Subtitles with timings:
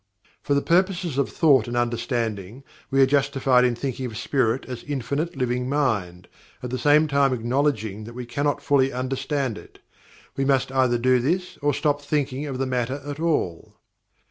[0.41, 4.81] For the purposes of thought and understanding, we are justified in thinking of Spirit as
[4.83, 6.27] Infinite Living Mind,
[6.63, 9.77] at the same time acknowledging that we cannot fully understand it.
[10.35, 13.75] We must either do this or stop thinking of the matter at all.